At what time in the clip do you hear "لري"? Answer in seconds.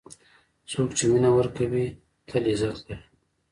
2.89-2.95